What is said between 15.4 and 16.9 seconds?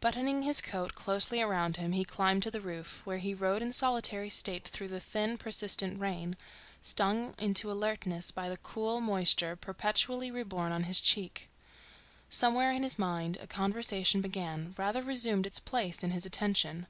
its place in his attention.